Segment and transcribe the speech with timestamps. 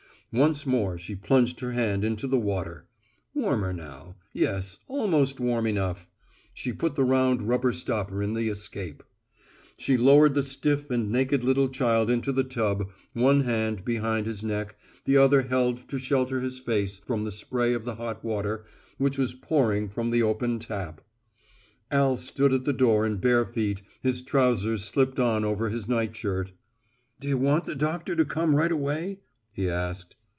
[0.33, 2.87] Once more she plunged her hand into the water.
[3.35, 6.07] Warmer now, yes, almost warm enough.
[6.53, 9.03] She put the round rubber stopper in the escape.
[9.77, 14.41] She lowered the stiff and naked little child into the tub, one hand behind his
[14.41, 18.63] neck, the other held to shelter his face from the spray of the hot water
[18.97, 21.01] which was pouring from the open tap.
[21.91, 26.53] Al stood at the door in bare feet, his trousers slipped on over his nightshirt.
[27.19, 29.19] "D'you want the doctor to come right away?"
[29.51, 30.15] he asked.